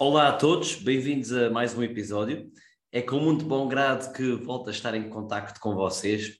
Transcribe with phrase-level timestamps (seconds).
[0.00, 2.50] Olá a todos, bem-vindos a mais um episódio.
[2.90, 6.38] É com muito bom grado que volto a estar em contacto com vocês,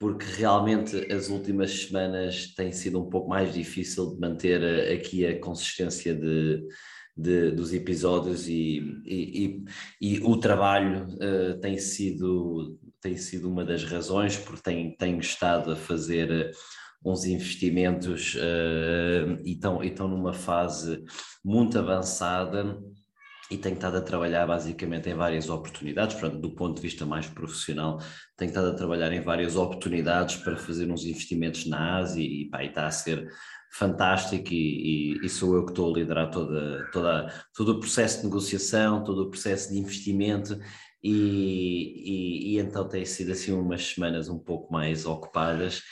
[0.00, 5.24] porque realmente as últimas semanas tem sido um pouco mais difícil de manter eh, aqui
[5.24, 6.60] a consistência de,
[7.16, 9.64] de dos episódios e, e,
[10.00, 15.20] e, e o trabalho uh, tem, sido, tem sido uma das razões, porque tenho, tenho
[15.20, 16.50] estado a fazer
[17.04, 21.04] uns investimentos uh, e, estão, e estão numa fase
[21.44, 22.78] muito avançada
[23.50, 27.98] e tenho estado a trabalhar basicamente em várias oportunidades, do ponto de vista mais profissional,
[28.36, 32.62] tenho estado a trabalhar em várias oportunidades para fazer uns investimentos na Ásia e, pá,
[32.62, 33.26] e está a ser
[33.72, 38.18] fantástico e, e, e, sou eu que estou a liderar toda, toda, todo o processo
[38.18, 40.58] de negociação, todo o processo de investimento
[41.02, 45.82] e, e então tem sido assim umas semanas um pouco mais ocupadas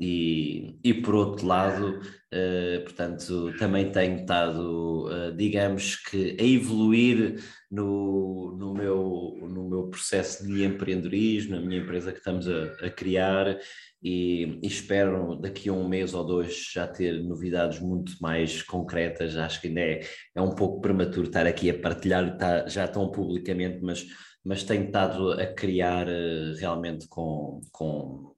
[0.00, 7.38] e, e por outro lado, uh, portanto, também tenho estado, uh, digamos que, a evoluir
[7.70, 12.88] no, no, meu, no meu processo de empreendedorismo, na minha empresa que estamos a, a
[12.88, 13.58] criar
[14.02, 19.36] e, e, espero daqui a um mês ou dois já ter novidades muito mais concretas.
[19.36, 20.00] Acho que ainda é,
[20.34, 24.06] é um pouco prematuro estar aqui a partilhar tá, já tão publicamente, mas,
[24.42, 28.34] mas tenho estado a criar uh, realmente com, com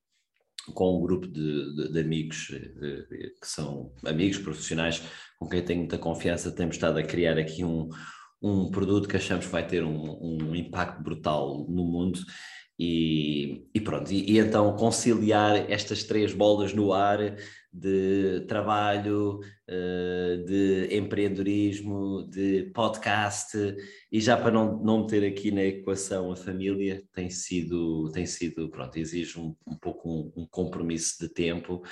[0.75, 5.03] com um grupo de, de, de amigos de, que são amigos profissionais
[5.39, 7.89] com quem tenho muita confiança, temos estado a criar aqui um,
[8.41, 12.21] um produto que achamos que vai ter um, um impacto brutal no mundo.
[12.79, 17.37] E, e pronto, e, e, então conciliar estas três bolas no ar
[17.73, 23.57] de trabalho, eh, de empreendedorismo, de podcast,
[24.11, 28.69] e já para não, não meter aqui na equação a família, tem sido, tem sido
[28.69, 31.83] pronto, exige um, um pouco um, um, compromisso de tempo.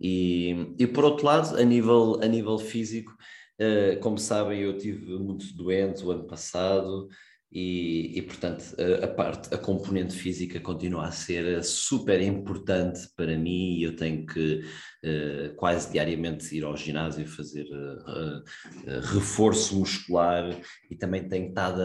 [0.00, 3.12] E, e por outro lado, a nível, a nível físico,
[3.58, 7.08] eh, como sabem, eu tive muito doente o ano passado,
[7.54, 13.76] e, e, portanto a, parte, a componente física continua a ser super importante para mim
[13.76, 14.62] e eu tenho que
[15.04, 20.50] uh, quase diariamente ir ao ginásio fazer uh, reforço muscular
[20.90, 21.80] e também tenho estado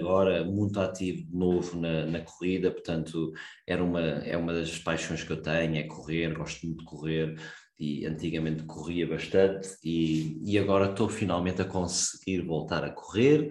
[0.00, 3.32] agora muito ativo de novo na, na, corrida, portanto
[3.66, 7.36] era uma, é uma das paixões que eu tenho, é correr, gosto muito de correr,
[7.82, 13.50] e antigamente corria bastante e, e agora estou finalmente a conseguir voltar a correr.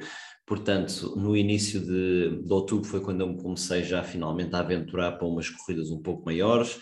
[0.51, 5.13] Portanto, no início de, de outubro foi quando eu me comecei já finalmente a aventurar
[5.13, 6.77] para umas corridas um pouco maiores.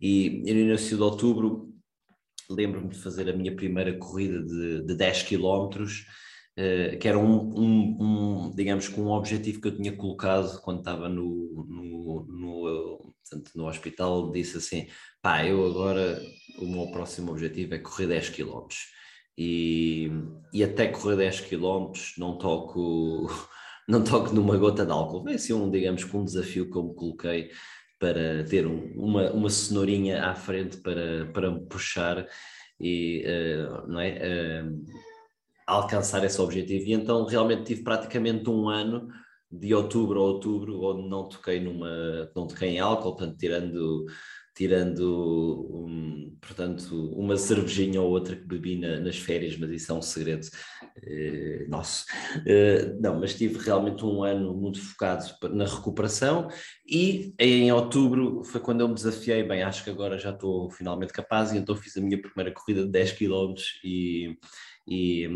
[0.00, 1.68] E, no início de outubro
[2.48, 6.06] lembro-me de fazer a minha primeira corrida de, de 10 quilómetros
[6.58, 10.80] Uh, que era um, um, um, digamos que um objetivo que eu tinha colocado quando
[10.80, 14.86] estava no, no, no, portanto, no hospital, disse assim,
[15.22, 16.20] pá, eu agora,
[16.58, 18.80] o meu próximo objetivo é correr 10 quilómetros
[19.36, 20.10] e,
[20.52, 23.28] e até correr 10 km não toco,
[23.88, 25.28] não toco numa gota de álcool.
[25.28, 27.50] É assim um, digamos que um desafio que eu me coloquei
[27.98, 32.26] para ter um, uma, uma cenourinha à frente para, para me puxar
[32.80, 34.84] e uh, não é, uh,
[35.66, 36.86] alcançar esse objetivo.
[36.86, 39.08] E então realmente tive praticamente um ano
[39.50, 44.06] de outubro a outubro onde não toquei numa não toquei em álcool, portanto tirando
[44.60, 49.94] tirando, um, portanto, uma cervejinha ou outra que bebi na, nas férias, mas isso é
[49.94, 52.04] um segredo uh, nosso.
[52.40, 56.48] Uh, não, mas tive realmente um ano muito focado na recuperação
[56.86, 61.14] e em outubro foi quando eu me desafiei, bem, acho que agora já estou finalmente
[61.14, 64.36] capaz e então fiz a minha primeira corrida de 10 km e,
[64.86, 65.26] e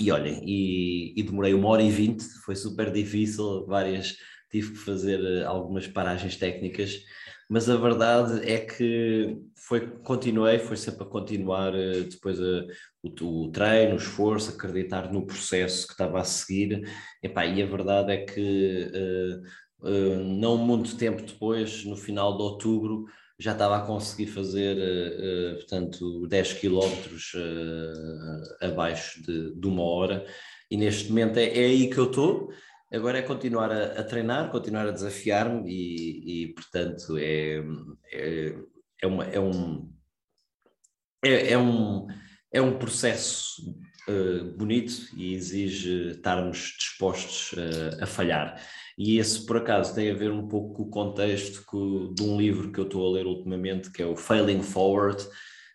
[0.00, 4.16] e olhem, e, e, demorei uma hora e vinte, foi super difícil, várias,
[4.50, 7.00] tive que fazer eh, algumas paragens técnicas,
[7.48, 12.66] mas a verdade é que foi, continuei, foi sempre a continuar eh, depois a, eh,
[13.02, 16.88] o, o, treino, o esforço, acreditar no processo que estava a seguir,
[17.22, 18.90] Epá, e a verdade é que
[19.82, 23.04] uh, uh, não muito tempo depois, no final de outubro,
[23.38, 27.32] já estava a conseguir fazer, uh, portanto, 10 quilómetros
[28.60, 30.26] abaixo de, de, uma hora,
[30.70, 32.50] e neste momento é, é aí que eu estou,
[32.94, 37.60] Agora é continuar a, a treinar, continuar a desafiar-me e, e, portanto, é,
[38.12, 38.54] é,
[39.02, 39.92] é, uma, é, um,
[41.24, 42.06] é, é, um,
[42.52, 43.62] é um processo
[44.08, 48.62] uh, bonito e exige estarmos dispostos uh, a falhar.
[48.96, 52.70] E esse, por acaso, tem a ver um pouco com o contexto de um livro
[52.70, 55.20] que eu estou a ler ultimamente, que é o Failing Forward.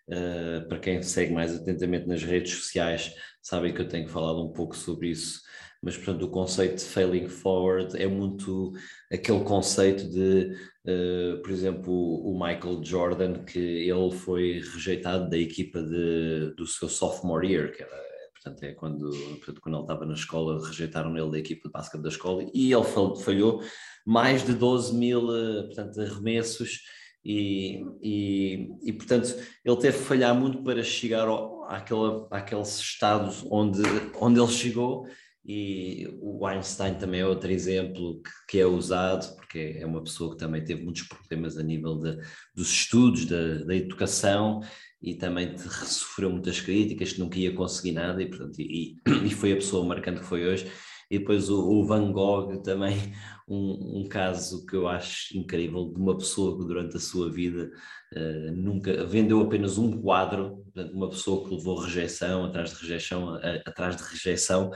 [0.07, 4.53] Uh, para quem segue mais atentamente nas redes sociais, sabem que eu tenho falado um
[4.53, 5.41] pouco sobre isso
[5.81, 8.73] mas portanto o conceito de failing forward é muito
[9.11, 10.53] aquele conceito de,
[10.85, 16.89] uh, por exemplo, o Michael Jordan, que ele foi rejeitado da equipa de, do seu
[16.89, 17.97] sophomore year, que era,
[18.33, 22.01] portanto, é quando, portanto, quando ele estava na escola, rejeitaram ele da equipa de basquete
[22.01, 22.83] da escola e ele
[23.23, 23.61] falhou
[24.05, 26.81] mais de 12 mil eh, portanto, arremessos
[27.23, 33.45] e, e, e, portanto ele teve que falhar muito para chegar ao, àquela, àqueles estados
[33.51, 33.81] onde,
[34.19, 35.05] onde ele chegou
[35.51, 40.29] e o Einstein também é outro exemplo que, que, é usado, porque é uma pessoa
[40.29, 42.19] que também teve muitos problemas a nível de,
[42.53, 44.61] dos estudos, da, da educação,
[45.01, 49.53] e também sofreu muitas críticas, que nunca ia conseguir nada, e, portanto, e, e foi
[49.53, 50.71] a pessoa marcante que foi hoje.
[51.09, 52.95] E depois o, o Van Gogh também,
[53.49, 57.71] um, um, caso que eu acho incrível, de uma pessoa que durante a sua vida
[58.15, 63.33] uh, nunca vendeu apenas um quadro, portanto, uma pessoa que levou rejeição atrás de rejeição,
[63.33, 64.69] a, atrás de rejeição,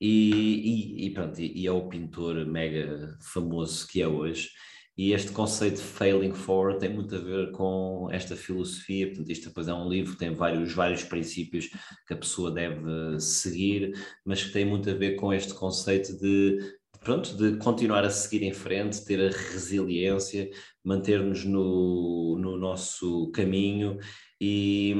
[0.00, 4.50] e, e, e pronto, e, é o pintor mega famoso que é hoje.
[4.96, 9.08] E este conceito de failing forward tem muito a ver com esta filosofia.
[9.08, 11.68] Portanto, isto depois é um livro tem vários, vários princípios
[12.06, 13.92] que a pessoa deve seguir,
[14.24, 16.58] mas que tem muito a ver com este conceito de,
[17.00, 20.48] pronto, de continuar a seguir em frente, ter a resiliência,
[20.84, 23.98] manter-nos no, no nosso caminho
[24.40, 24.94] e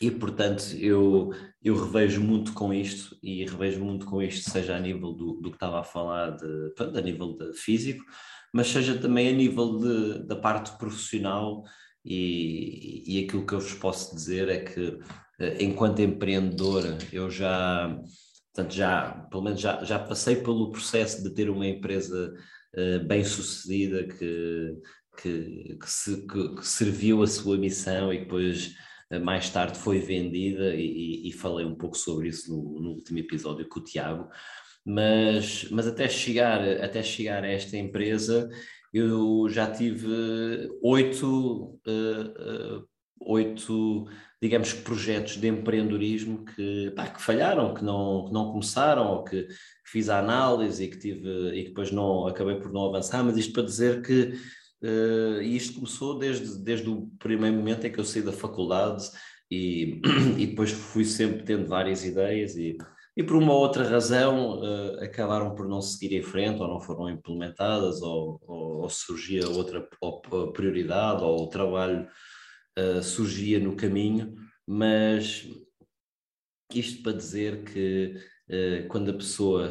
[0.00, 1.30] e portanto eu,
[1.68, 5.50] eu revejo muito com isto e revejo muito com isto, seja a nível do, do
[5.50, 8.04] que estava a falar, de, pronto, a nível de físico,
[8.52, 11.62] mas seja também a nível de, da parte profissional
[12.04, 14.98] e, e aquilo que eu vos posso dizer é que
[15.40, 18.00] eh, enquanto empreendedor eu já,
[18.54, 22.34] portanto, já, pelo menos já, já passei pelo processo de ter uma empresa
[22.76, 24.74] uh, bem sucedida que,
[25.20, 28.74] que, que, se, que, que serviu a sua missão e depois
[29.22, 33.66] mais tarde foi vendida e, e, falei um pouco sobre isso no, no, último episódio
[33.68, 34.28] com o Tiago,
[34.84, 38.50] mas, mas até, chegar, até chegar a esta empresa
[38.92, 40.06] eu já tive
[40.82, 42.88] oito, uh, uh,
[43.20, 44.08] oito
[44.40, 49.48] digamos projetos de empreendedorismo que, pá, que falharam, que não, que não começaram, ou que
[49.84, 53.36] fiz a análise e que tive e que depois não acabei por não avançar, mas
[53.36, 54.34] isto para dizer que
[54.82, 59.10] Uh, e isto começou desde, desde o primeiro momento em que eu saí da faculdade
[59.50, 60.00] e,
[60.38, 62.78] e depois fui sempre tendo várias ideias e,
[63.16, 67.10] e por uma outra razão uh, acabaram por não seguir em frente ou não foram
[67.10, 69.84] implementadas ou, ou, ou surgia outra
[70.52, 72.06] prioridade ou o trabalho
[72.78, 75.44] uh, surgia no caminho, mas
[76.72, 78.14] isto para dizer que
[78.88, 79.70] quando a pessoa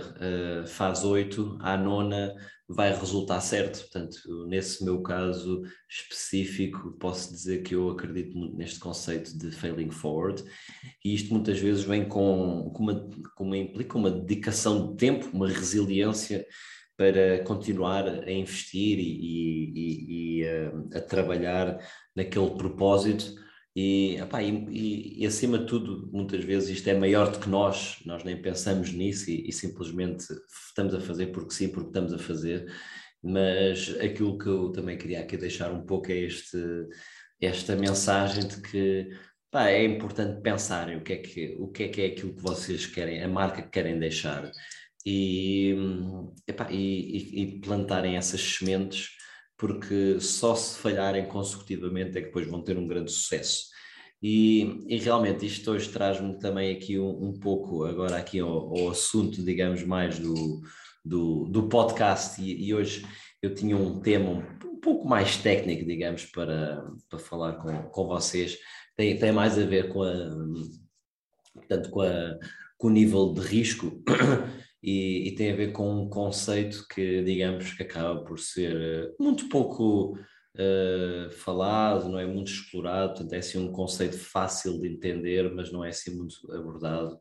[0.68, 2.36] faz oito, à nona
[2.68, 3.80] vai resultar certo.
[3.80, 9.92] Portanto, nesse meu caso específico, posso dizer que eu acredito muito neste conceito de failing
[9.92, 10.44] forward,
[11.04, 15.30] e isto muitas vezes vem com, com, uma, com uma implica uma dedicação de tempo,
[15.34, 16.46] uma resiliência
[16.98, 21.78] para continuar a investir e, e, e a, a trabalhar
[22.16, 23.47] naquele propósito
[23.80, 27.48] e, epá, e, e, e, acima de tudo, muitas vezes isto é maior do que
[27.48, 30.26] nós, nós nem pensamos nisso e, e, simplesmente
[30.68, 32.74] estamos a fazer porque sim, porque estamos a fazer.
[33.22, 36.58] Mas aquilo que eu também queria aqui deixar um pouco é este,
[37.40, 39.10] esta mensagem de que
[39.54, 42.88] é importante pensarem o que, é que, o que é que é aquilo que vocês
[42.88, 44.52] querem, a marca que querem deixar
[45.06, 45.76] e,
[46.48, 49.17] epá, e plantarem essas sementes
[49.58, 53.66] porque só se falharem consecutivamente é que depois vão ter um grande sucesso.
[54.22, 58.90] E, e realmente isto hoje traz-me também aqui um, um, pouco, agora aqui ao, ao,
[58.90, 60.62] assunto, digamos, mais do,
[61.04, 63.06] do, do podcast, e, e, hoje
[63.42, 68.08] eu tinha um tema um, um, pouco mais técnico, digamos, para, para falar com, com
[68.08, 68.58] vocês,
[68.96, 70.14] tem, tem mais a ver com a,
[71.54, 72.40] portanto, com, a,
[72.76, 74.04] com o nível de risco
[74.82, 79.16] e, e, tem a ver com um conceito que, digamos, que acaba por ser eh,
[79.20, 80.18] muito pouco
[80.58, 85.72] uh, falado, não é muito explorado, portanto é assim um conceito fácil de entender, mas
[85.72, 87.18] não é assim muito abordado.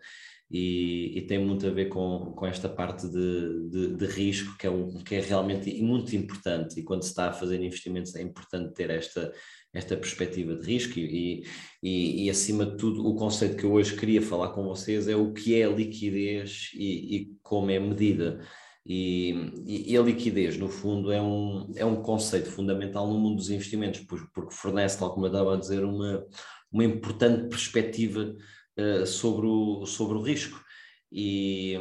[0.51, 4.67] E, e tem muito a ver com, com esta parte de, de, de, risco, que
[4.67, 6.79] é, um, que é realmente muito importante.
[6.79, 9.33] E quando se está a fazer investimentos, é importante ter esta,
[9.76, 11.45] esta perspectiva de risco e,
[11.83, 15.14] e, e, acima de tudo, o conceito que eu hoje queria falar com vocês é
[15.14, 18.40] o que é liquidez e, e como é medida.
[18.88, 24.00] E, a liquidez, no fundo, é um, é um conceito fundamental no mundo dos investimentos,
[24.00, 26.25] porque fornece, tal como eu estava a dizer, uma,
[26.73, 28.35] uma importante perspectiva
[28.78, 30.64] uh, sobre, o, sobre o risco.
[31.12, 31.76] E,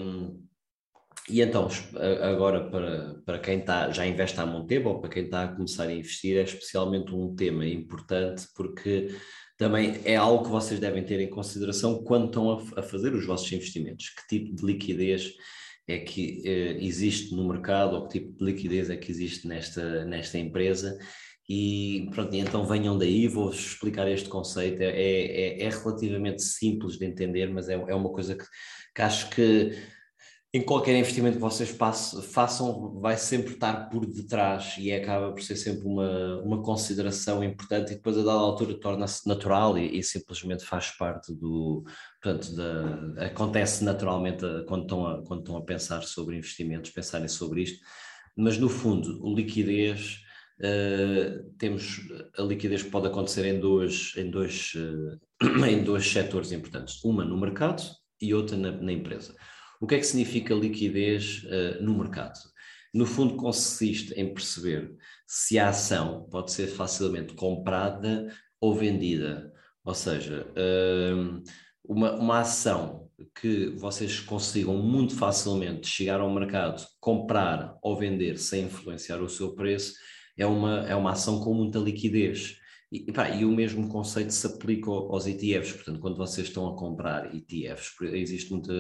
[1.29, 1.67] e então,
[2.21, 5.47] agora para, para quem está, já investe há muito tempo ou para quem está a
[5.47, 9.09] começar a investir, é especialmente um tema importante porque
[9.57, 13.25] também é algo que vocês devem ter em consideração quando estão a, a fazer os
[13.25, 14.09] vossos investimentos.
[14.09, 15.33] Que tipo de liquidez
[15.87, 20.03] é que eh, existe no mercado ou que tipo de liquidez é que existe nesta,
[20.05, 20.97] nesta empresa
[21.47, 27.05] e pronto, então venham daí, vou-vos explicar este conceito, é, é, é, relativamente simples de
[27.05, 28.45] entender, mas é, é uma coisa que,
[28.95, 29.71] que acho que
[30.55, 31.77] em qualquer investimento que vocês
[32.31, 37.91] façam, vai sempre estar por detrás e acaba por ser sempre uma, uma consideração importante
[37.91, 41.83] e depois a dada altura torna-se natural e, e, simplesmente faz parte do,
[42.21, 47.63] portanto, da, acontece naturalmente quando estão, a, quando estão a pensar sobre investimentos, pensarem sobre
[47.63, 47.83] isto,
[48.37, 50.21] mas no fundo, liquidez,
[50.61, 51.99] uh, temos,
[52.37, 57.37] a liquidez pode acontecer em dois, em dois, uh, em dois setores importantes, uma no
[57.37, 57.83] mercado
[58.21, 59.35] e outra na, na empresa.
[59.81, 62.39] O que é que significa liquidez uh, no mercado?
[62.93, 64.95] No fundo, consiste em perceber
[65.27, 69.51] se a ação pode ser facilmente comprada ou vendida.
[69.83, 71.43] Ou seja, uh,
[71.83, 78.65] uma, uma ação que vocês consigam muito facilmente chegar ao mercado, comprar ou vender sem
[78.65, 79.93] influenciar o seu preço,
[80.37, 82.57] é uma, é uma ação com muita liquidez.
[83.07, 86.77] E, pá, e, o mesmo conceito se aplica aos ETFs, portanto, quando vocês estão a
[86.77, 88.71] comprar ETFs, existe muito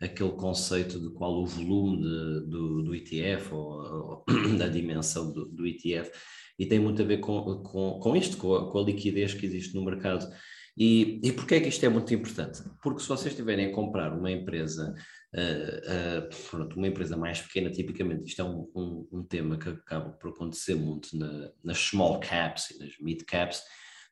[0.00, 4.24] aquele conceito de qual o volume de, do, do, ETF ou, ou
[4.58, 6.10] da dimensão do, do, ETF,
[6.58, 9.46] e tem muito a ver com, com, com isto, com a, com a liquidez que
[9.46, 10.28] existe no mercado.
[10.76, 12.60] E, e porquê é que isto é muito importante?
[12.82, 14.92] Porque se vocês estiverem a comprar uma empresa,
[15.34, 20.10] uh, uh, uma empresa mais pequena, tipicamente isto é um, um, um tema que acaba
[20.10, 23.62] por acontecer muito na, nas small caps e nas mid caps,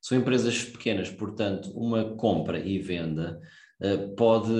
[0.00, 3.41] são empresas pequenas, portanto, uma compra e venda
[3.81, 4.52] uh, pode,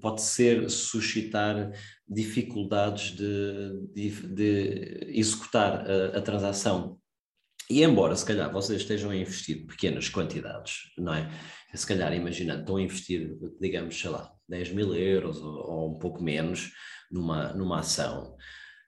[0.00, 1.70] pode ser suscitar
[2.08, 7.00] dificuldades de, de, de executar a, a transação
[7.70, 11.30] e embora, se calhar, vocês estejam a investir pequenas quantidades, não é?
[11.74, 15.98] Se calhar, imaginando, estão a investir, digamos, sei lá, 10 mil euros ou, ou um
[15.98, 16.72] pouco menos
[17.10, 18.36] numa, numa ação,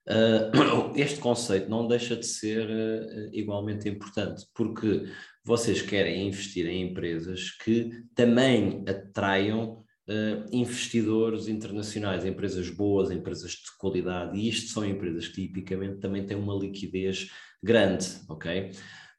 [0.08, 5.04] uh, este conceito não deixa de ser uh, igualmente importante, porque
[5.44, 13.76] vocês querem investir em empresas que também atraiam Uh, investidores internacionais, empresas boas, empresas de
[13.78, 17.30] qualidade, e isto são empresas que tipicamente também têm uma liquidez
[17.62, 18.72] grande, ok?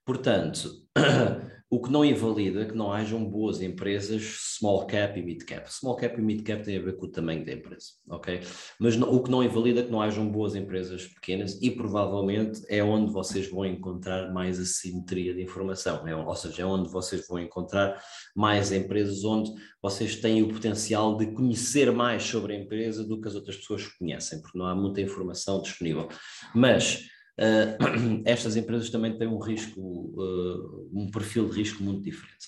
[0.05, 0.69] Portanto,
[1.73, 5.73] o que não invalida que não hajam boas empresas small cap e mid cap.
[5.73, 8.41] Small cap e mid cap têm a ver com o tamanho da empresa, ok?
[8.79, 12.83] Mas o que não invalida é que não hajam boas empresas pequenas e provavelmente é
[12.83, 17.39] onde vocês vão encontrar mais assimetria de informação, é, ou seja, é onde vocês vão
[17.39, 17.99] encontrar
[18.35, 19.51] mais empresas onde
[19.81, 23.87] vocês têm o potencial de conhecer mais sobre a empresa do que as outras pessoas
[23.87, 26.07] conhecem, porque não há muita informação disponível.
[26.53, 32.47] Mas uh, estas empresas também têm um risco, uh, um perfil de risco muito diferente.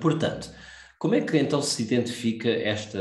[0.00, 0.50] Portanto,
[1.00, 2.98] como é que então se identifica esta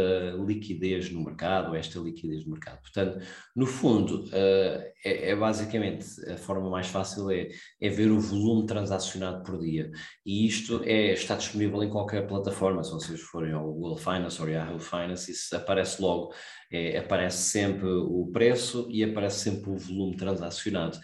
[0.47, 2.79] liquidez no mercado, esta liquidez no mercado?
[2.79, 3.19] Portanto,
[3.53, 7.49] no fundo, uh, é, é, basicamente a forma mais fácil é,
[7.81, 9.91] é, ver o volume transacionado por dia.
[10.25, 12.81] E isto é, está disponível em qualquer plataforma.
[12.85, 16.33] Se vocês forem ao Google Finance ou Yahoo Finance, isso aparece logo.
[16.71, 20.97] É, aparece sempre o preço e aparece sempre o volume transacionado.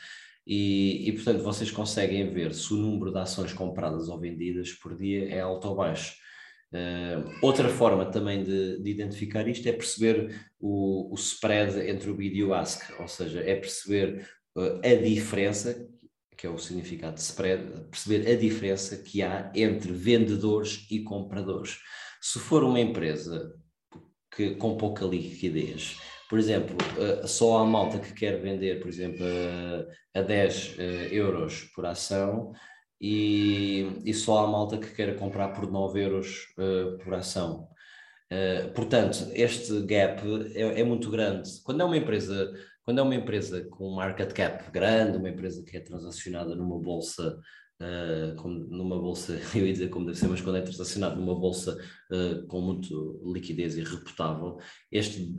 [0.47, 4.97] E, e, portanto, vocês conseguem ver se o número de ações compradas ou vendidas por
[4.97, 6.23] dia é alto ou baixo.
[6.73, 12.15] Uh, outra forma também de, de, identificar isto é perceber o, o, spread entre o
[12.15, 15.87] bid e o ask, ou seja, é perceber uh, a diferença,
[16.35, 21.77] que é o significado de spread, perceber a diferença que há entre vendedores e compradores.
[22.19, 23.53] Se for uma empresa
[24.35, 25.97] que, com pouca liquidez,
[26.29, 29.25] por exemplo, uh, só a malta que quer vender, por exemplo,
[30.13, 30.75] a 10
[31.11, 32.51] euros por ação,
[32.99, 37.67] e, e só há malta que queira comprar por 9 euros uh, por ação.
[38.31, 40.21] Uh, portanto, este gap
[40.55, 41.49] é, é, muito grande.
[41.63, 42.51] Quando é uma empresa,
[42.83, 47.39] quando é uma empresa com market cap grande, uma empresa que é transacionada numa bolsa,
[47.81, 51.35] uh, com, numa bolsa, eu ia dizer como deve ser, mas quando é transacionada numa
[51.35, 51.77] bolsa
[52.11, 54.57] uh, com muito liquidez e reputável,
[54.91, 55.35] este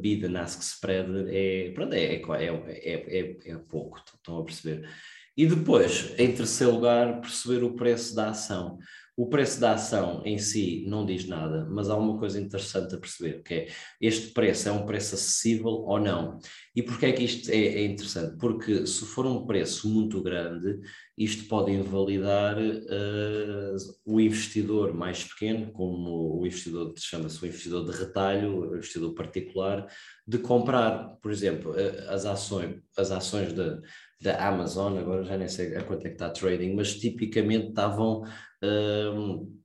[0.00, 4.88] bid and ask spread é, pronto, é, é, é, é, é pouco, estão a perceber.
[5.36, 8.78] E depois, em terceiro lugar, perceber o preço da ação.
[9.20, 12.98] O preço da ação em si não diz nada, mas há uma coisa interessante a
[12.98, 13.68] perceber, que é
[14.00, 16.38] este preço é um preço acessível ou não.
[16.74, 18.38] E porquê é que isto é, é interessante?
[18.38, 20.80] Porque se for um preço muito grande,
[21.18, 27.98] isto pode invalidar uh, o investidor mais pequeno, como o investidor, chama-se o investidor de
[27.98, 29.86] retalho, o investidor particular,
[30.26, 33.82] de comprar, por exemplo, uh, as ações, as ações da,
[34.20, 38.22] da Amazon, agora já nem sei a quanto é que está trading, mas tipicamente estavam
[38.22, 39.60] uh,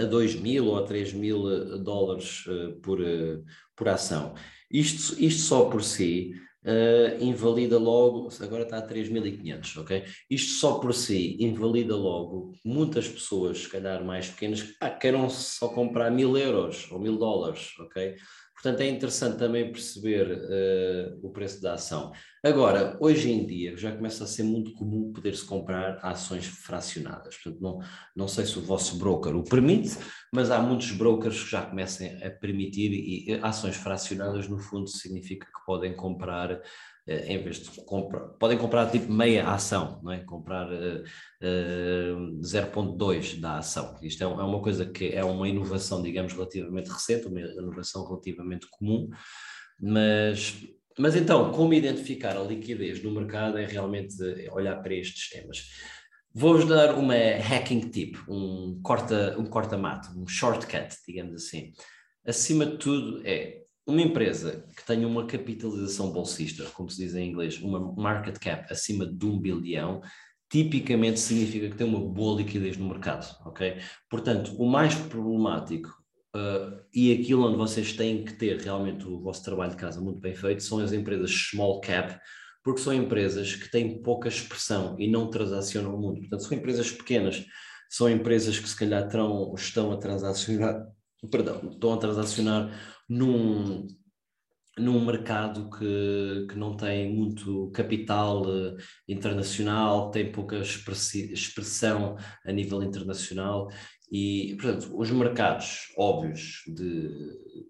[0.00, 2.44] a 2 mil ou a 3 mil dólares
[2.82, 2.98] por,
[3.74, 4.34] por ação.
[4.70, 6.34] Isto, isto só por si
[6.66, 10.04] uh, invalida logo, agora está a 3.500, ok?
[10.28, 15.30] Isto só por si invalida logo muitas pessoas, se calhar mais pequenas, que pá, queiram
[15.30, 18.16] só comprar mil euros ou mil dólares, ok?
[18.66, 22.10] Portanto, é interessante também perceber uh, o preço da ação.
[22.42, 27.36] Agora, hoje em dia, já começa a ser muito comum poder-se comprar ações fracionadas.
[27.36, 27.78] Portanto, não,
[28.16, 29.96] não sei se o vosso broker o permite,
[30.34, 35.46] mas há muitos brokers que já começam a permitir e ações fracionadas, no fundo, significa
[35.46, 36.60] que podem comprar
[37.06, 40.18] em vez de comprar, podem comprar tipo meia ação, não é?
[40.24, 41.02] Comprar uh,
[41.40, 43.96] uh, 0.2 da ação.
[44.02, 48.66] Isto é, é, uma coisa que é uma inovação, digamos, relativamente recente, uma inovação relativamente
[48.68, 49.08] comum,
[49.80, 50.56] mas,
[50.98, 54.16] mas então, como identificar a liquidez no mercado é realmente
[54.50, 55.70] olhar para estes temas.
[56.34, 59.76] Vou-vos dar uma hacking tip, um corta-mato, um, corta
[60.18, 61.72] um shortcut, digamos assim.
[62.26, 67.30] Acima de tudo é uma empresa que tenha uma capitalização bolsista, como se diz em
[67.30, 70.02] inglês, uma market cap acima de um bilhão,
[70.50, 73.78] tipicamente significa que tem uma boa liquidez no mercado, ok?
[74.10, 75.88] Portanto, o mais problemático
[76.34, 80.20] uh, e aquilo onde vocês têm que ter realmente o vosso trabalho de casa muito
[80.20, 82.18] bem feito são as empresas small cap,
[82.64, 86.20] porque são empresas que têm pouca expressão e não transacionam muito.
[86.22, 87.44] Portanto, são empresas pequenas,
[87.88, 90.86] são empresas que se calhar terão, estão a transacionar,
[91.30, 93.86] perdão, estão a transacionar num,
[94.78, 98.76] num mercado que, que não tem muito capital uh,
[99.08, 103.68] internacional, tem pouca expressão a nível internacional
[104.10, 107.10] e, portanto, os mercados óbvios de,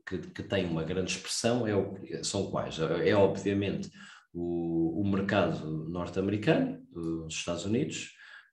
[0.06, 2.78] que, que têm uma grande expressão é, são quais?
[2.78, 3.90] É, é obviamente
[4.34, 8.10] o, o mercado norte-americano, dos Estados Unidos,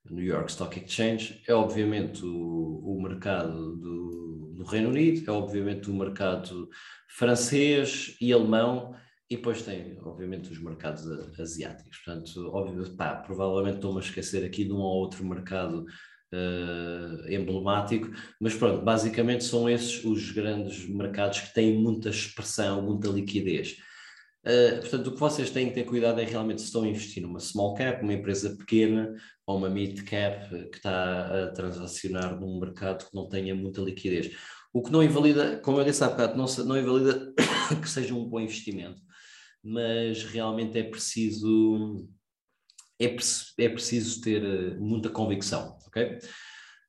[0.09, 5.89] New York Stock Exchange, é obviamente o, o mercado do, do, Reino Unido, é obviamente
[5.89, 6.69] o mercado
[7.07, 8.95] francês e alemão,
[9.29, 11.07] e depois tem, obviamente, os mercados
[11.39, 11.97] asiáticos.
[11.99, 15.85] Portanto, óbvio, pá, provavelmente estou-me a esquecer aqui de um ou outro mercado
[16.33, 23.07] uh, emblemático, mas pronto, basicamente são esses os grandes mercados que têm muita expressão, muita
[23.07, 23.77] liquidez.
[24.45, 27.23] Uh, portanto, o que vocês têm que ter cuidado é realmente se estão a investir
[27.23, 32.59] numa small cap, uma empresa pequena ou uma mid cap que está a transacionar num
[32.59, 34.35] mercado que não tenha muita liquidez.
[34.73, 37.33] O que não invalida, como eu disse há bocado, não, não invalida
[37.81, 39.01] que seja um bom investimento,
[39.63, 42.07] mas realmente é preciso
[42.99, 46.19] é, é preciso ter eh, muita convicção, ok?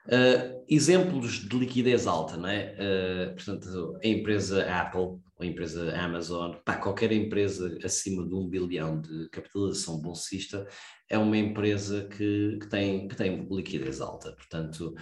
[0.07, 2.75] Uh, exemplos de liquidez alta, não é?
[2.75, 9.29] Uh, portanto, a empresa Apple, a empresa Amazon, qualquer empresa acima de um bilhão de
[9.31, 10.66] capitalização bolsista
[11.11, 14.33] é uma empresa que, que, tem, que tem liquidez alta.
[14.33, 14.94] Portanto,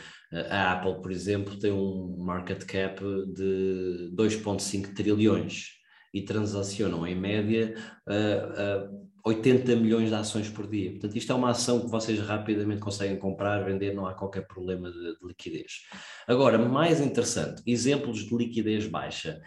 [0.50, 3.00] a Apple, por exemplo, tem um market cap
[3.32, 5.82] de 2,5 trilhões
[6.14, 7.74] e transacionam em média
[8.06, 10.90] uh, uh, 80 milhões de ações por dia.
[10.90, 14.90] Portanto, isto é uma ação que vocês rapidamente conseguem comprar, vender, não há qualquer problema
[14.90, 15.86] de, de liquidez.
[16.26, 19.40] Agora, mais interessante, exemplos de liquidez baixa.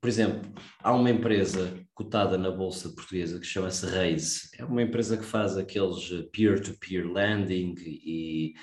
[0.00, 0.40] Por exemplo,
[0.82, 4.48] há uma empresa cotada na Bolsa Portuguesa que chama-se Raise.
[4.56, 8.54] É uma empresa que faz aqueles peer-to-peer -peer lending e,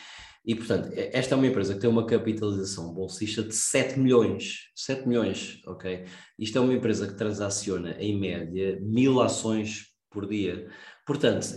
[0.46, 4.70] e, portanto, esta é uma empresa que tem uma capitalização bolsista de 7 milhões.
[4.76, 6.06] 7 milhões, ok?
[6.38, 10.70] Isto é uma empresa que transaciona, em média, mil ações por dia.
[11.06, 11.48] Portanto,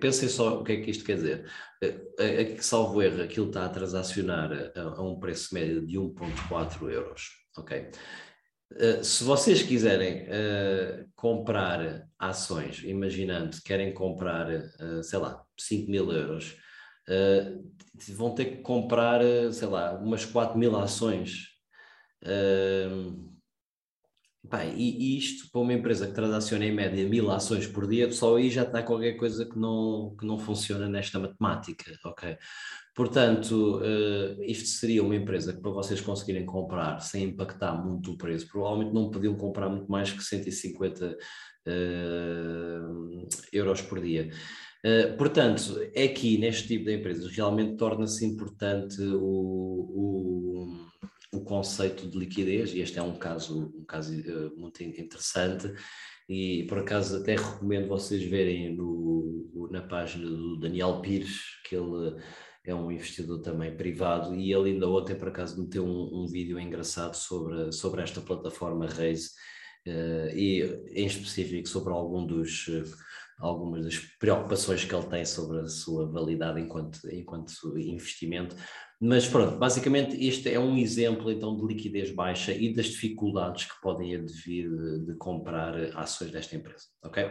[0.00, 1.50] pensem só o que é que isto quer dizer.
[2.60, 7.22] Salvo erro, aquilo está a transacionar a, a um preço médio de 1,4 euros.
[7.56, 7.90] Ok?
[8.72, 15.90] Uh, se vocês quiserem uh, comprar ações, imaginando que querem comprar, uh, sei lá, 5
[15.90, 16.56] mil euros,
[18.14, 21.46] vão ter que comprar, sei lá, umas 4 mil ações.
[24.50, 28.36] Bem, e, isto para uma empresa que transaciona em média mil ações por dia, só
[28.36, 32.38] aí já está qualquer coisa que não, que não funciona nesta matemática, ok?
[32.94, 38.16] Portanto, uh, isto seria uma empresa que para vocês conseguirem comprar sem impactar muito o
[38.16, 41.16] preço, provavelmente não podiam comprar muito mais que 150 uh,
[41.66, 42.80] eh,
[43.52, 44.30] euros por dia.
[44.84, 50.38] Uh, portanto, aqui neste tipo de empresas realmente torna-se importante o,
[51.32, 55.72] o, conceito de liquidez, e este é um caso, um caso uh, muito interessante,
[56.28, 62.16] e por acaso até recomendo vocês verem no, na página do Daniel Pires, que ele
[62.64, 66.58] é um investidor também privado, e ele ainda ontem por acaso meteu um, um vídeo
[66.58, 69.30] engraçado sobre, sobre esta plataforma Raise,
[69.86, 70.62] uh, e
[70.92, 72.66] em específico sobre algum dos
[73.38, 78.56] algumas das preocupações que ele tem sobre a sua validade enquanto, enquanto investimento.
[79.00, 83.80] Mas pronto, basicamente este é um exemplo então de liquidez baixa e das dificuldades que
[83.80, 87.30] podem advir de, de comprar ações desta empresa, ok?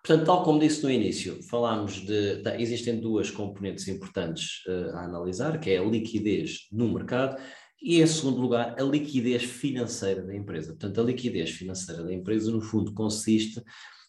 [0.00, 5.04] Portanto, tal como disse no início, falámos de, de existem duas componentes importantes uh, a
[5.04, 7.36] analisar, que é a liquidez no mercado
[7.82, 10.68] e, em segundo lugar, a liquidez financeira da empresa.
[10.68, 13.60] Portanto, a liquidez financeira da empresa, no fundo, consiste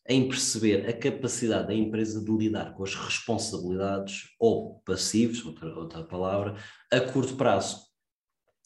[0.10, 6.04] em perceber a capacidade da empresa de lidar com as responsabilidades ou passivos, outra, outra
[6.04, 6.58] palavra,
[6.92, 7.78] a curto prazo.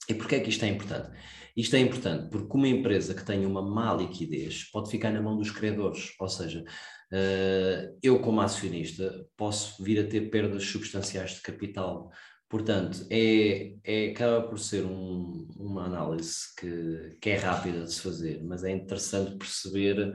[0.08, 1.12] E porquê é que isto é importante?
[1.56, 5.38] Isto é importante porque uma empresa que tenha uma má liquidez pode ficar na mão
[5.38, 6.64] dos credores, ou seja,
[7.12, 12.10] eh, eu como acionista posso vir a ter perdas substanciais de capital.
[12.50, 18.02] Portanto, é, é, acaba por ser um, uma análise que, que é rápida de se
[18.02, 20.14] fazer, mas é interessante perceber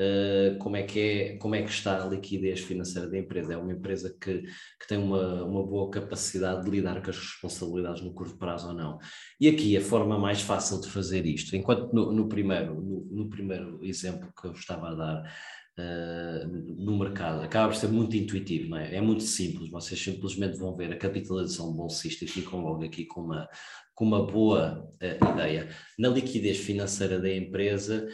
[0.00, 3.54] Uh, como, é que é, como é que está a liquidez financeira da empresa.
[3.54, 8.02] É uma empresa que, que tem uma, uma boa capacidade de lidar com as responsabilidades
[8.02, 8.98] no curto prazo ou não.
[9.40, 13.28] E aqui a forma mais fácil de fazer isto, enquanto no, no primeiro, no, no,
[13.28, 15.34] primeiro exemplo que eu estava a dar,
[15.80, 16.44] Uh,
[16.84, 17.40] no mercado.
[17.40, 18.96] Acaba por ser muito intuitivo, não é?
[18.96, 19.70] É muito simples.
[19.70, 23.48] Vocês simplesmente vão ver a capitalização bolsista e ficam logo aqui com uma,
[23.94, 25.68] com uma boa uh, ideia.
[25.96, 28.08] Na liquidez financeira da empresa,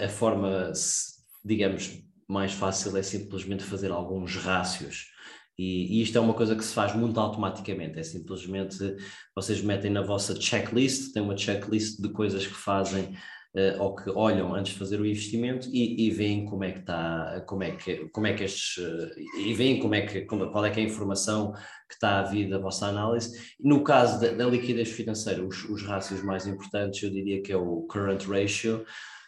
[0.00, 0.72] a forma
[1.44, 5.06] digamos, mais fácil é simplesmente fazer alguns rácios.
[5.58, 8.78] E, e, isto é uma coisa que se faz muito automaticamente, é simplesmente
[9.34, 13.14] vocês metem na vossa checklist, tem uma checklist de coisas que fazem
[13.54, 16.78] uh, ou que olham antes de fazer o investimento e, e veem como é que
[16.78, 20.50] está, como é que, como é que estes, uh, e veem como é que, como,
[20.50, 23.38] qual é que é a informação que está a vir da vossa análise.
[23.60, 27.56] No caso da, da liquidez financeira, os, os rácios mais importantes eu diria que é
[27.56, 28.84] o current ratio,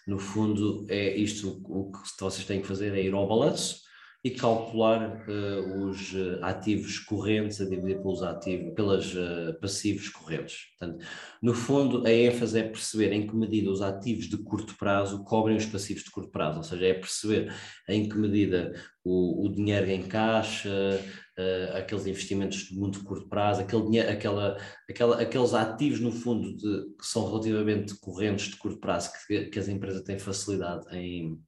[0.07, 3.82] no fundo, é isto o que vocês têm que fazer é ir ao balanço
[4.25, 10.67] e calcular uh, os uh, ativos correntes a dividir pelos ativos, pelas uh, passivos correntes.
[10.79, 11.05] Portanto,
[11.43, 15.57] no fundo, a ênfase é perceber em que medida os ativos de curto prazo cobrem
[15.57, 17.53] os passivos de curto prazo, ou seja, é perceber
[17.89, 23.63] em que medida o, o dinheiro em caixa, uh, aqueles investimentos de muito curto prazo,
[23.63, 24.57] aquele dinheiro, aquela,
[24.89, 29.59] aquela, aqueles ativos, no fundo, de, que são relativamente correntes de curto prazo, que, que
[29.59, 31.41] as empresas têm facilidade em,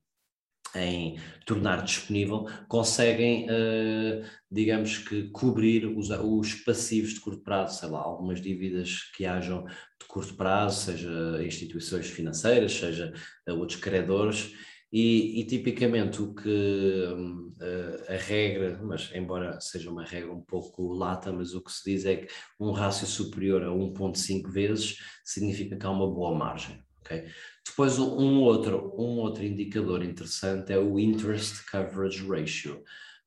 [0.74, 7.88] em tornar disponível, conseguem, uh, digamos que, cobrir os, os, passivos de curto prazo, sei
[7.88, 13.12] lá, algumas dívidas que hajam de curto prazo, seja instituições financeiras, seja
[13.48, 14.52] uh, outros credores,
[14.92, 20.92] e, e, tipicamente o que uh, a regra, mas embora seja uma regra um pouco
[20.92, 25.76] lata, mas o que se diz é que um rácio superior a 1.5 vezes significa
[25.76, 26.80] que há uma boa margem.
[27.04, 27.26] Okay?
[27.66, 32.82] Depois um outro, um outro indicador interessante é o Interest Coverage Ratio.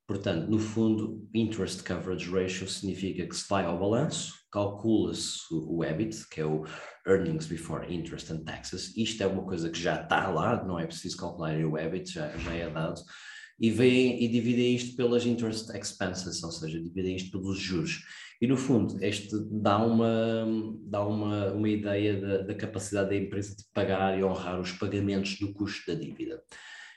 [0.08, 6.30] Portanto, no fundo, Interest Coverage Ratio significa que se vai ao balanço, calcula-se o EBIT,
[6.30, 6.64] que é o
[7.06, 8.96] Earnings Before Interest and Taxes.
[8.96, 12.36] Isto é uma coisa que já está lá, não é preciso calcular o EBIT, já,
[12.38, 13.02] já é dado.
[13.60, 18.04] E, vem, e dividem isto pelas interest expenses, ou seja, dividem isto pelos juros.
[18.42, 20.46] E no fundo, este dá uma,
[20.84, 25.40] dá uma, uma ideia da, da capacidade da empresa de pagar e honrar os pagamentos
[25.40, 26.42] do custo da dívida.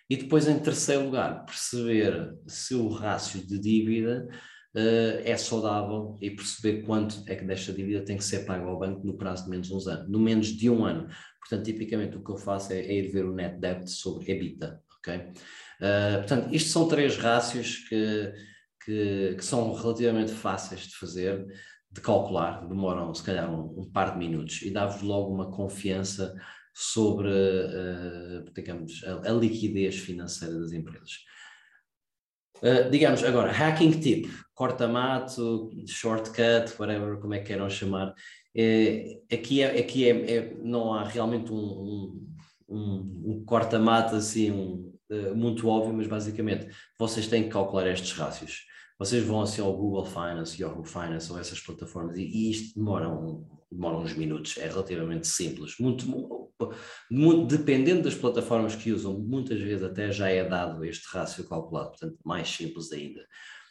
[0.09, 4.29] E depois, em terceiro lugar, perceber se o rácio de dívida
[4.75, 8.79] uh, é saudável e perceber quanto é que desta dívida tem que ser pago ao
[8.79, 11.09] banco no prazo de menos de uns anos, no menos de um ano.
[11.39, 14.83] Portanto, tipicamente o que eu faço é, é ir ver o net debt sobre EBITDA,
[14.99, 15.17] ok?
[15.17, 18.33] Uh, portanto, isto são três rácios que,
[18.91, 21.47] que, que, são relativamente fáceis de fazer,
[21.93, 26.35] de calcular, demoram se calhar um, um par de minutos e dá-vos logo uma confiança
[26.75, 31.19] sobre, uh, digamos, a, a liquidez financeira das empresas.
[32.57, 38.13] Uh, digamos agora, hacking tip, corta-mato, shortcut, whatever, como é que queiram chamar.
[38.55, 42.29] É, aqui é, aqui é, é, não há realmente um, um,
[42.69, 48.13] um, um corta-mato assim um, uh, muito óbvio, mas basicamente vocês têm que calcular estes
[48.13, 48.70] rácios.
[49.01, 53.09] Vocês vão assim ao Google Finance, Yahoo Finance ou essas plataformas e, e isto demora,
[53.09, 56.05] um, demora uns minutos, é relativamente simples, muito,
[57.11, 61.93] muito, dependendo das plataformas que usam, muitas vezes até já é dado este rácio calculado,
[61.93, 63.27] portanto, mais simples ainda.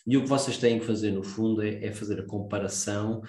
[0.08, 3.22] E o que vocês têm que fazer, no fundo, é, é fazer a comparação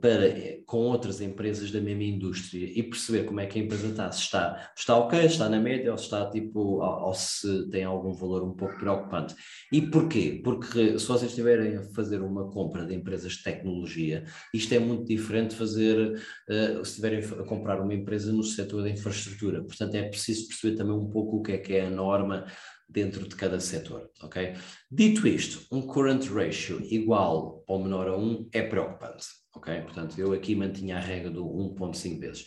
[0.00, 3.88] para, eh, com outras empresas da mesma indústria e perceber como é que a empresa
[3.88, 4.12] está.
[4.12, 7.82] Se está, está ok, está na média, ou se está tipo, ou, ou se tem
[7.82, 9.34] algum valor um pouco preocupante.
[9.72, 10.40] E porquê?
[10.44, 14.24] Porque se vocês estiverem a fazer uma compra de empresas de tecnologia,
[14.54, 18.82] isto é muito diferente de fazer, uh, se estiverem a comprar uma empresa no setor
[18.82, 19.64] da infraestrutura.
[19.64, 22.46] Portanto, é preciso perceber também um pouco o que é que é a norma
[22.88, 24.54] dentro de cada setor, ok?
[24.90, 29.80] Dito isto, um current ratio igual ou menor a 1 é preocupante, ok?
[29.82, 32.46] Portanto, eu aqui mantinha a regra do 1.5 vezes.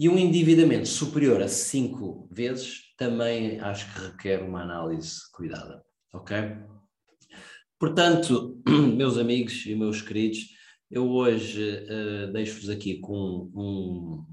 [0.00, 6.36] E um endividamento superior a 5 vezes também acho que requer uma análise cuidada, ok?
[7.78, 8.60] Portanto,
[8.96, 10.40] meus amigos e meus queridos,
[10.90, 14.26] eu hoje uh, deixo-vos aqui com um,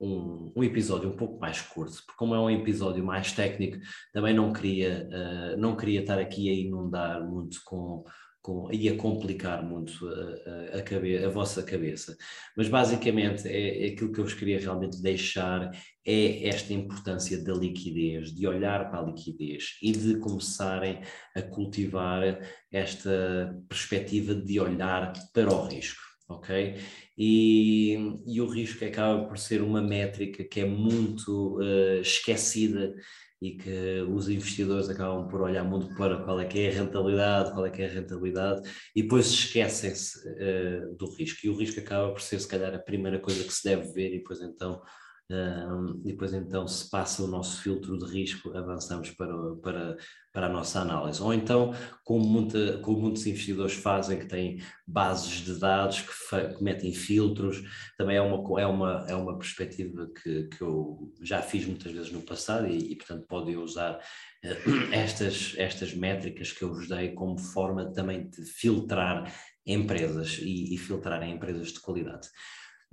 [0.00, 3.78] um, um, episódio um pouco mais curto, porque como é um episódio mais técnico,
[4.12, 8.04] também não queria, uh, não queria estar aqui a inundar muito com,
[8.42, 12.16] com e a complicar muito a, a, a, a vossa cabeça.
[12.56, 15.70] Mas basicamente é, é, aquilo que eu vos queria realmente deixar
[16.06, 21.00] é esta importância da liquidez, de olhar para a liquidez e de começarem
[21.34, 22.38] a cultivar
[22.70, 26.76] esta perspectiva de olhar para o risco ok?
[27.16, 27.94] E,
[28.26, 32.94] e o risco acaba por ser uma métrica que é muito uh, esquecida
[33.40, 37.52] e que os investidores acabam por olhar muito para qual é que é a rentabilidade,
[37.52, 38.62] qual é que é a rentabilidade,
[38.94, 41.46] e depois esquecem-se uh, do risco.
[41.46, 44.14] E o risco acaba por ser, se calhar, a primeira coisa que se deve ver,
[44.14, 44.80] e depois então
[45.28, 49.96] um, e depois então se passa o nosso filtro de risco, avançamos para, para,
[50.32, 51.20] para a nossa análise.
[51.20, 56.62] Ou então, como, muita, como muitos investidores fazem, que têm bases de dados, que, que
[56.62, 57.60] metem filtros,
[57.98, 62.12] também é uma, é uma, é uma perspectiva que, que eu já fiz muitas vezes
[62.12, 67.12] no passado e, e portanto, podem usar uh, estas, estas métricas que eu vos dei
[67.12, 69.32] como forma também de filtrar
[69.66, 72.28] empresas e, e filtrar empresas de qualidade.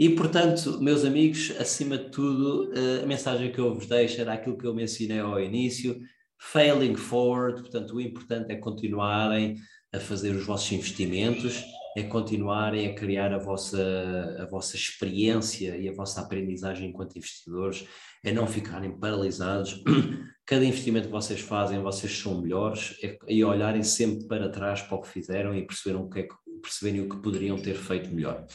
[0.03, 4.33] E, portanto, meus amigos, acima de tudo, eh, a mensagem que eu vos deixo era
[4.33, 5.97] aquilo que eu mencionei ao início:
[6.37, 7.61] failing forward.
[7.61, 9.55] Portanto, o importante é continuarem
[9.93, 11.63] a fazer os vossos investimentos,
[11.95, 17.87] é continuarem a criar a vossa, a vossa experiência e a vossa aprendizagem enquanto investidores,
[18.25, 19.81] é não ficarem paralisados.
[20.45, 24.97] Cada investimento que vocês fazem, vocês são melhores é, e olharem sempre para trás para
[24.97, 26.27] o que fizeram e perceberem o que, é
[26.61, 28.45] perceberem o que poderiam ter feito melhor.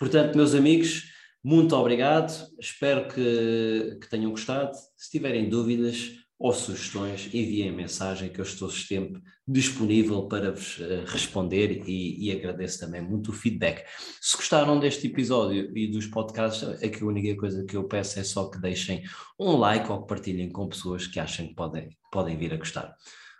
[0.00, 1.10] Portanto, meus amigos,
[1.44, 2.32] muito obrigado.
[2.58, 4.74] Espero que, que tenham gostado.
[4.96, 11.04] Se tiverem dúvidas ou sugestões, enviem mensagem que eu estou sempre disponível para vos uh,
[11.06, 13.84] responder e, e, agradeço também muito o feedback.
[14.22, 18.18] Se gostaram deste episódio e dos podcasts, é que a única coisa que eu peço
[18.18, 19.02] é só que deixem
[19.38, 22.94] um like ou que partilhem com pessoas que acham que podem, podem vir a gostar.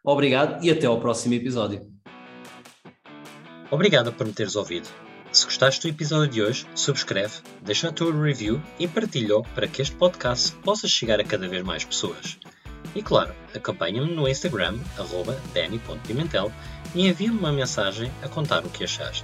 [0.04, 1.80] Obrigado e até ao próximo episódio.
[3.70, 5.09] Obrigado por me teres ouvido.
[5.32, 9.80] Se gostaste do episódio de hoje, subscreve, deixa a tua review e partilha-o para que
[9.80, 12.36] este podcast possa chegar a cada vez mais pessoas.
[12.96, 14.76] E claro, acompanha-me no Instagram,
[15.54, 16.50] danny.pimentel,
[16.96, 19.22] e envia-me uma mensagem a contar o que achaste.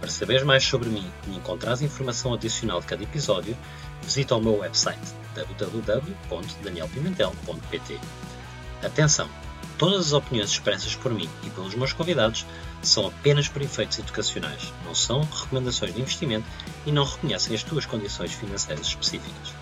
[0.00, 3.54] Para saberes mais sobre mim e encontrares informação adicional de cada episódio,
[4.00, 8.00] visita o meu website www.danielpimentel.pt.
[8.82, 9.28] Atenção!
[9.76, 12.46] Todas as opiniões expressas por mim e pelos meus convidados
[12.82, 16.46] são apenas por efeitos educacionais, não são recomendações de investimento
[16.86, 19.54] e não reconhecem as tuas condições financeiras específicas.